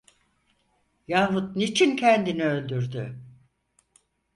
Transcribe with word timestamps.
Yahut 1.07 1.55
niçin 1.55 1.95
kendini 1.95 2.43
öldürdü? 2.45 3.19